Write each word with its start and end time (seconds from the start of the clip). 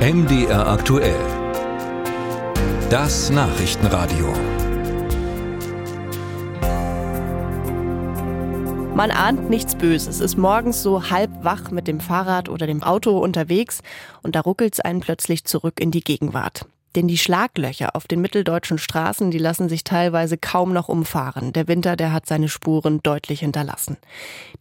MDR 0.00 0.66
aktuell. 0.66 1.20
Das 2.88 3.28
Nachrichtenradio. 3.28 4.32
Man 8.94 9.10
ahnt 9.10 9.50
nichts 9.50 9.74
Böses, 9.74 10.20
ist 10.20 10.38
morgens 10.38 10.82
so 10.82 11.10
halb 11.10 11.44
wach 11.44 11.70
mit 11.70 11.86
dem 11.86 12.00
Fahrrad 12.00 12.48
oder 12.48 12.66
dem 12.66 12.82
Auto 12.82 13.18
unterwegs 13.18 13.82
und 14.22 14.36
da 14.36 14.40
ruckelt 14.40 14.72
es 14.72 14.80
einen 14.80 15.00
plötzlich 15.00 15.44
zurück 15.44 15.78
in 15.78 15.90
die 15.90 16.02
Gegenwart. 16.02 16.64
Denn 16.96 17.06
die 17.06 17.18
Schlaglöcher 17.18 17.94
auf 17.94 18.08
den 18.08 18.20
mitteldeutschen 18.20 18.78
Straßen, 18.78 19.30
die 19.30 19.38
lassen 19.38 19.68
sich 19.68 19.84
teilweise 19.84 20.36
kaum 20.36 20.72
noch 20.72 20.88
umfahren. 20.88 21.52
Der 21.52 21.68
Winter, 21.68 21.94
der 21.94 22.12
hat 22.12 22.26
seine 22.26 22.48
Spuren 22.48 23.00
deutlich 23.02 23.40
hinterlassen. 23.40 23.96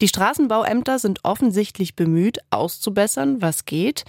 Die 0.02 0.08
Straßenbauämter 0.08 1.00
sind 1.00 1.20
offensichtlich 1.24 1.96
bemüht, 1.96 2.40
auszubessern, 2.52 3.42
was 3.42 3.66
geht. 3.66 4.04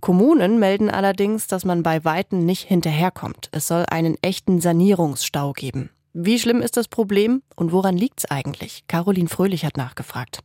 Kommunen 0.00 0.58
melden 0.58 0.90
allerdings, 0.90 1.48
dass 1.48 1.64
man 1.64 1.82
bei 1.82 2.04
Weitem 2.04 2.44
nicht 2.44 2.68
hinterherkommt. 2.68 3.48
Es 3.52 3.66
soll 3.66 3.84
einen 3.90 4.16
echten 4.22 4.60
Sanierungsstau 4.60 5.52
geben. 5.52 5.90
Wie 6.12 6.38
schlimm 6.38 6.62
ist 6.62 6.76
das 6.76 6.86
Problem 6.86 7.42
und 7.56 7.72
woran 7.72 7.96
liegt's 7.96 8.24
eigentlich? 8.24 8.84
Caroline 8.86 9.28
Fröhlich 9.28 9.64
hat 9.64 9.76
nachgefragt. 9.76 10.44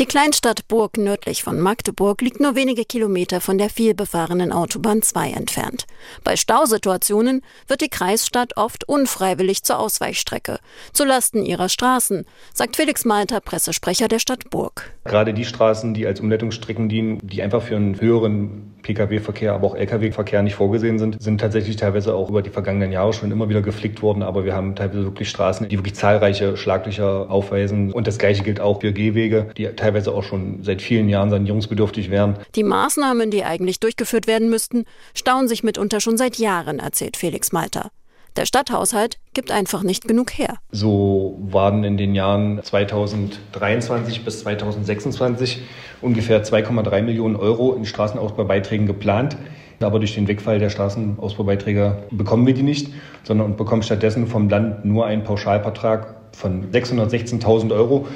Die 0.00 0.06
Kleinstadt 0.06 0.66
Burg 0.66 0.96
nördlich 0.96 1.42
von 1.42 1.60
Magdeburg 1.60 2.22
liegt 2.22 2.40
nur 2.40 2.54
wenige 2.54 2.86
Kilometer 2.86 3.42
von 3.42 3.58
der 3.58 3.68
vielbefahrenen 3.68 4.50
Autobahn 4.50 5.02
2 5.02 5.32
entfernt. 5.32 5.86
Bei 6.24 6.36
Stausituationen 6.36 7.42
wird 7.68 7.82
die 7.82 7.90
Kreisstadt 7.90 8.56
oft 8.56 8.88
unfreiwillig 8.88 9.62
zur 9.62 9.78
Ausweichstrecke, 9.78 10.58
zulasten 10.94 11.44
ihrer 11.44 11.68
Straßen, 11.68 12.24
sagt 12.54 12.76
Felix 12.76 13.04
Malter, 13.04 13.42
Pressesprecher 13.42 14.08
der 14.08 14.20
Stadt 14.20 14.48
Burg. 14.48 14.90
Gerade 15.04 15.34
die 15.34 15.44
Straßen, 15.44 15.92
die 15.92 16.06
als 16.06 16.20
Umleitungsstrecken 16.20 16.88
dienen, 16.88 17.18
die 17.22 17.42
einfach 17.42 17.60
für 17.60 17.76
einen 17.76 18.00
höheren 18.00 18.69
Pkw-Verkehr, 18.82 19.52
aber 19.52 19.66
auch 19.66 19.74
Lkw-Verkehr 19.74 20.42
nicht 20.42 20.54
vorgesehen 20.54 20.98
sind, 20.98 21.22
sind 21.22 21.40
tatsächlich 21.40 21.76
teilweise 21.76 22.14
auch 22.14 22.28
über 22.28 22.42
die 22.42 22.50
vergangenen 22.50 22.92
Jahre 22.92 23.12
schon 23.12 23.30
immer 23.30 23.48
wieder 23.48 23.62
geflickt 23.62 24.02
worden. 24.02 24.22
Aber 24.22 24.44
wir 24.44 24.54
haben 24.54 24.74
teilweise 24.74 25.04
wirklich 25.04 25.28
Straßen, 25.28 25.68
die 25.68 25.78
wirklich 25.78 25.94
zahlreiche 25.94 26.56
Schlaglöcher 26.56 27.30
aufweisen. 27.30 27.92
Und 27.92 28.06
das 28.06 28.18
Gleiche 28.18 28.42
gilt 28.42 28.60
auch 28.60 28.80
für 28.80 28.92
Gehwege, 28.92 29.48
die 29.56 29.66
teilweise 29.66 30.12
auch 30.12 30.22
schon 30.22 30.62
seit 30.62 30.82
vielen 30.82 31.08
Jahren 31.08 31.30
sanierungsbedürftig 31.30 32.10
wären. 32.10 32.38
Die 32.54 32.64
Maßnahmen, 32.64 33.30
die 33.30 33.44
eigentlich 33.44 33.80
durchgeführt 33.80 34.26
werden 34.26 34.50
müssten, 34.50 34.84
stauen 35.14 35.48
sich 35.48 35.62
mitunter 35.62 36.00
schon 36.00 36.16
seit 36.16 36.36
Jahren, 36.36 36.78
erzählt 36.78 37.16
Felix 37.16 37.52
Malter. 37.52 37.90
Der 38.36 38.46
Stadthaushalt 38.46 39.18
gibt 39.34 39.50
einfach 39.50 39.82
nicht 39.82 40.06
genug 40.06 40.38
her. 40.38 40.58
So 40.70 41.36
waren 41.42 41.82
in 41.82 41.96
den 41.96 42.14
Jahren 42.14 42.62
2023 42.62 44.24
bis 44.24 44.40
2026 44.40 45.62
ungefähr 46.00 46.44
2,3 46.44 47.02
Millionen 47.02 47.36
Euro 47.36 47.74
in 47.74 47.84
Straßenausbaubeiträgen 47.84 48.86
geplant. 48.86 49.36
Aber 49.80 49.98
durch 49.98 50.14
den 50.14 50.28
Wegfall 50.28 50.58
der 50.58 50.70
Straßenausbaubeiträge 50.70 52.04
bekommen 52.10 52.46
wir 52.46 52.54
die 52.54 52.62
nicht, 52.62 52.92
sondern 53.24 53.56
bekommen 53.56 53.82
stattdessen 53.82 54.26
vom 54.26 54.48
Land 54.48 54.84
nur 54.84 55.06
einen 55.06 55.24
Pauschalvertrag 55.24 56.16
von 56.32 56.70
616.000 56.70 57.72
Euro 57.72 58.06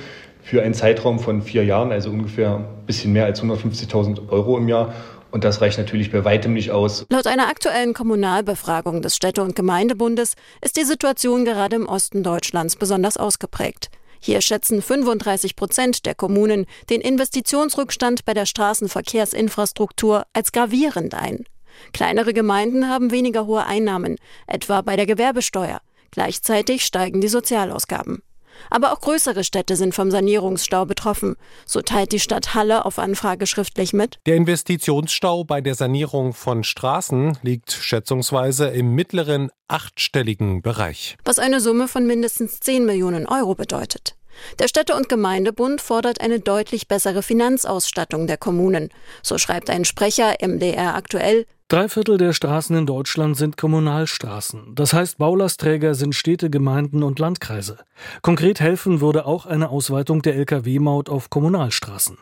für 0.43 0.63
einen 0.63 0.75
Zeitraum 0.75 1.19
von 1.19 1.41
vier 1.41 1.65
Jahren, 1.65 1.91
also 1.91 2.11
ungefähr 2.11 2.57
ein 2.57 2.87
bisschen 2.87 3.15
mehr 3.15 3.25
als 3.25 3.43
150.000 3.43 4.29
Euro 4.29 4.59
im 4.59 4.69
Jahr. 4.69 4.93
Und 5.35 5.43
das 5.43 5.61
reicht 5.61 5.79
natürlich 5.79 6.13
bei 6.13 6.25
weitem 6.25 6.53
nicht 6.53 6.71
aus. 6.71 7.07
Laut 7.11 7.27
einer 7.27 7.49
aktuellen 7.49 7.93
Kommunalbefragung 7.93 9.03
des 9.03 9.17
Städte- 9.17 9.43
und 9.43 9.57
Gemeindebundes 9.57 10.37
ist 10.61 10.77
die 10.77 10.85
Situation 10.85 11.45
gerade 11.45 11.75
im 11.75 11.89
Osten 11.89 12.23
Deutschlands 12.23 12.77
besonders 12.77 13.17
ausgeprägt. 13.17 13.91
Hier 14.21 14.41
schätzen 14.41 14.81
35 14.81 15.57
Prozent 15.57 16.07
der 16.07 16.15
Kommunen 16.15 16.67
den 16.89 17.01
Investitionsrückstand 17.01 18.25
bei 18.25 18.33
der 18.33 18.47
Straßenverkehrsinfrastruktur 18.47 20.23
als 20.33 20.53
gravierend 20.53 21.15
ein. 21.15 21.47
Kleinere 21.93 22.33
Gemeinden 22.33 22.89
haben 22.89 23.11
weniger 23.11 23.45
hohe 23.45 23.67
Einnahmen, 23.67 24.19
etwa 24.47 24.83
bei 24.83 24.95
der 24.95 25.07
Gewerbesteuer. 25.07 25.81
Gleichzeitig 26.13 26.87
steigen 26.87 27.21
die 27.21 27.27
Sozialausgaben. 27.27 28.23
Aber 28.71 28.93
auch 28.93 29.01
größere 29.01 29.45
Städte 29.45 29.77
sind 29.77 29.95
vom 29.95 30.11
Sanierungsstau 30.11 30.85
betroffen. 30.87 31.37
So 31.67 31.81
teilt 31.81 32.13
die 32.13 32.21
Stadt 32.21 32.55
Halle 32.55 32.85
auf 32.85 32.99
Anfrage 32.99 33.47
schriftlich 33.47 33.93
mit. 33.93 34.19
Der 34.27 34.37
Investitionsstau 34.37 35.45
bei 35.45 35.61
der 35.61 35.75
Sanierung 35.75 36.33
von 36.33 36.65
Straßen 36.65 37.39
liegt 37.43 37.73
schätzungsweise 37.73 38.69
im 38.69 38.95
mittleren 38.95 39.51
achtstelligen 39.69 40.63
Bereich. 40.63 41.17
Was 41.25 41.39
eine 41.39 41.61
Summe 41.61 41.89
von 41.89 42.07
mindestens 42.07 42.61
10 42.61 42.85
Millionen 42.85 43.27
Euro 43.27 43.55
bedeutet. 43.55 44.17
Der 44.59 44.69
Städte- 44.69 44.97
und 44.97 45.09
Gemeindebund 45.09 45.81
fordert 45.81 46.21
eine 46.21 46.41
deutlich 46.41 46.89
bessere 46.89 47.23
Finanzausstattung 47.23 48.27
der 48.27 48.37
Kommunen. 48.37 48.91
So 49.23 49.39
schreibt 49.39 49.71
ein 49.71 49.85
Sprecher 49.85 50.37
MDR 50.41 50.95
aktuell, 50.95 51.47
Drei 51.75 51.89
Viertel 51.89 52.19
der 52.19 52.33
Straßen 52.33 52.77
in 52.77 52.87
Deutschland 52.87 53.37
sind 53.37 53.57
Kommunalstraßen. 53.57 54.77
Das 54.77 54.93
heißt, 54.93 55.19
Baulastträger 55.19 55.97
sind 55.97 56.15
Städte, 56.15 56.49
Gemeinden 56.49 57.03
und 57.03 57.19
Landkreise. 57.19 57.79
Konkret 58.23 58.61
helfen 58.61 59.01
würde 59.01 59.27
auch 59.27 59.45
eine 59.45 59.71
Ausweitung 59.71 60.23
der 60.23 60.37
Lkw-Maut 60.37 61.09
auf 61.09 61.31
Kommunalstraßen. 61.31 62.19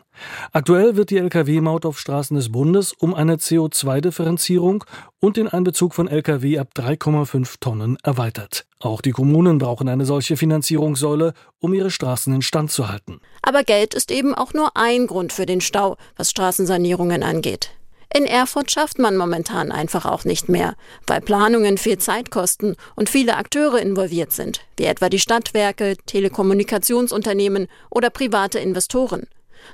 Aktuell 0.53 0.95
wird 0.95 1.11
die 1.11 1.19
Lkw-Maut 1.19 1.85
auf 1.85 1.99
Straßen 1.99 2.35
des 2.35 2.51
Bundes 2.51 2.93
um 2.93 3.13
eine 3.13 3.35
CO2-Differenzierung 3.35 4.85
und 5.19 5.37
den 5.37 5.47
Einbezug 5.47 5.93
von 5.93 6.07
Lkw 6.07 6.57
ab 6.57 6.69
3,5 6.75 7.57
Tonnen 7.59 7.99
erweitert. 8.01 8.65
Auch 8.79 9.01
die 9.01 9.11
Kommunen 9.11 9.59
brauchen 9.59 9.87
eine 9.87 10.05
solche 10.07 10.35
Finanzierungssäule, 10.35 11.35
um 11.59 11.75
ihre 11.75 11.91
Straßen 11.91 12.33
instand 12.33 12.71
zu 12.71 12.89
halten. 12.89 13.19
Aber 13.43 13.63
Geld 13.63 13.93
ist 13.93 14.09
eben 14.09 14.33
auch 14.33 14.55
nur 14.55 14.75
ein 14.75 15.05
Grund 15.05 15.31
für 15.31 15.45
den 15.45 15.61
Stau, 15.61 15.97
was 16.15 16.31
Straßensanierungen 16.31 17.21
angeht. 17.21 17.69
In 18.15 18.27
Erfurt 18.27 18.69
schafft 18.69 18.99
man 18.99 19.17
momentan 19.17 19.71
einfach 19.71 20.05
auch 20.05 20.23
nicht 20.23 20.47
mehr, 20.47 20.75
weil 21.07 21.19
Planungen 21.19 21.79
viel 21.79 21.97
Zeit 21.97 22.29
kosten 22.29 22.75
und 22.95 23.09
viele 23.09 23.37
Akteure 23.37 23.79
involviert 23.79 24.31
sind, 24.31 24.61
wie 24.77 24.85
etwa 24.85 25.09
die 25.09 25.17
Stadtwerke, 25.17 25.97
Telekommunikationsunternehmen 26.05 27.67
oder 27.89 28.11
private 28.11 28.59
Investoren. 28.59 29.23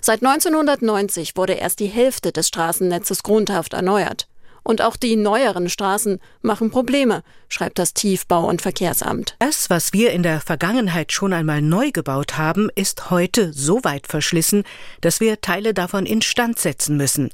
Seit 0.01 0.23
1990 0.23 1.35
wurde 1.35 1.53
erst 1.53 1.81
die 1.81 1.87
Hälfte 1.87 2.31
des 2.31 2.47
Straßennetzes 2.47 3.23
grundhaft 3.23 3.73
erneuert. 3.73 4.29
Und 4.63 4.81
auch 4.81 4.95
die 4.95 5.17
neueren 5.17 5.67
Straßen 5.67 6.19
machen 6.41 6.69
Probleme, 6.69 7.23
schreibt 7.49 7.79
das 7.79 7.93
Tiefbau- 7.93 8.47
und 8.47 8.61
Verkehrsamt. 8.61 9.35
Das, 9.39 9.69
was 9.69 9.91
wir 9.91 10.11
in 10.11 10.23
der 10.23 10.39
Vergangenheit 10.39 11.11
schon 11.11 11.33
einmal 11.33 11.61
neu 11.61 11.91
gebaut 11.91 12.37
haben, 12.37 12.69
ist 12.75 13.09
heute 13.09 13.51
so 13.51 13.83
weit 13.83 14.07
verschlissen, 14.07 14.63
dass 15.01 15.19
wir 15.19 15.41
Teile 15.41 15.73
davon 15.73 16.05
instand 16.05 16.59
setzen 16.59 16.95
müssen. 16.97 17.31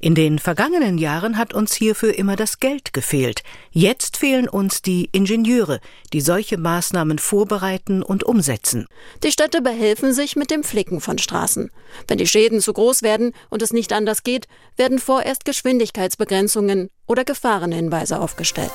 In 0.00 0.14
den 0.14 0.38
vergangenen 0.38 0.96
Jahren 0.96 1.36
hat 1.38 1.54
uns 1.54 1.74
hierfür 1.74 2.16
immer 2.16 2.36
das 2.36 2.60
Geld 2.60 2.92
gefehlt. 2.92 3.42
Jetzt 3.72 4.16
fehlen 4.16 4.48
uns 4.48 4.80
die 4.80 5.08
Ingenieure, 5.10 5.80
die 6.12 6.20
solche 6.20 6.56
Maßnahmen 6.56 7.18
vorbereiten 7.18 8.04
und 8.04 8.22
umsetzen. 8.22 8.86
Die 9.24 9.32
Städte 9.32 9.60
behelfen 9.60 10.12
sich 10.12 10.36
mit 10.36 10.52
dem 10.52 10.62
Flicken 10.62 11.00
von 11.00 11.18
Straßen. 11.18 11.72
Wenn 12.06 12.18
die 12.18 12.28
Schäden 12.28 12.60
zu 12.60 12.72
groß 12.72 13.02
werden 13.02 13.32
und 13.50 13.60
es 13.60 13.72
nicht 13.72 13.92
anders 13.92 14.22
geht, 14.22 14.46
werden 14.76 15.00
vorerst 15.00 15.44
Geschwindigkeitsbegrenzungen 15.44 16.90
oder 17.08 17.24
Gefahrenhinweise 17.24 18.20
aufgestellt. 18.20 18.72